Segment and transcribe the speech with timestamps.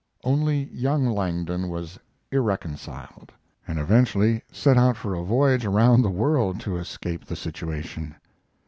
[0.23, 1.99] Only young Langdon was
[2.31, 3.31] irreconciled,
[3.67, 8.15] and eventually set out for a voyage around the world to escape the situation.